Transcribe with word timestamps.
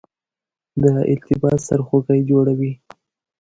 دا 0.83 0.93
التباس 1.11 1.59
سرخوږی 1.67 2.19
جوړوي. 2.29 2.71